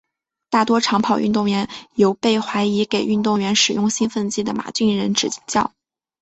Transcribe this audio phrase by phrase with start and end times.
[0.49, 5.73] 大多长跑运动员由被怀疑给运动员使用兴奋剂的马俊仁执教。